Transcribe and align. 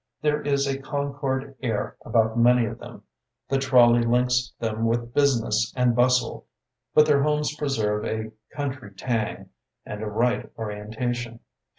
There 0.19 0.41
is 0.41 0.65
a 0.65 0.79
Concord 0.79 1.55
air 1.61 1.95
about 2.03 2.35
many 2.35 2.65
of 2.65 2.79
them. 2.79 3.03
The 3.49 3.59
trolley 3.59 4.01
links 4.01 4.51
them 4.57 4.87
with 4.87 5.13
business 5.13 5.71
and 5.77 5.95
bustle, 5.95 6.47
but 6.95 7.05
their 7.05 7.21
homes 7.21 7.55
preserve 7.55 8.03
a 8.05 8.31
country 8.51 8.95
tang, 8.95 9.49
and 9.85 10.01
a 10.01 10.07
right 10.07 10.51
orientation. 10.57 11.41